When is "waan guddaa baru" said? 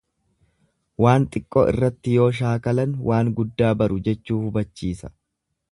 3.11-4.01